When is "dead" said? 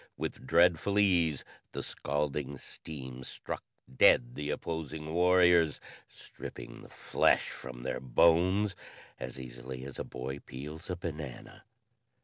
3.97-4.33